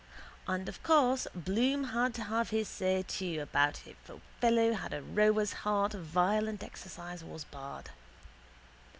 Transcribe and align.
And 0.47 0.67
of 0.67 0.81
course 0.81 1.27
Bloom 1.35 1.83
had 1.93 2.15
to 2.15 2.23
have 2.23 2.49
his 2.49 2.67
say 2.67 3.03
too 3.07 3.39
about 3.39 3.85
if 3.85 4.09
a 4.09 4.19
fellow 4.39 4.73
had 4.73 4.93
a 4.93 5.03
rower's 5.03 5.53
heart 5.61 5.93
violent 5.93 6.63
exercise 6.63 7.23
was 7.23 7.43
bad. 7.43 7.91